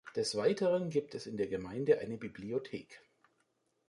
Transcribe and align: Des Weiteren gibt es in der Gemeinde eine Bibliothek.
Des 0.15 0.35
Weiteren 0.35 0.89
gibt 0.89 1.13
es 1.13 1.27
in 1.27 1.37
der 1.37 1.45
Gemeinde 1.45 1.99
eine 1.99 2.17
Bibliothek. 2.17 3.03